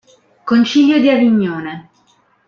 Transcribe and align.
Concilio 0.45 0.99
di 0.99 1.09
Avignone 1.11 1.89